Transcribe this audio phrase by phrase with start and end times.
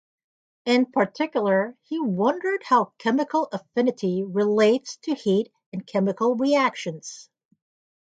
[0.65, 7.29] In particular, he wondered how chemical affinity relates to heat in chemical reactions.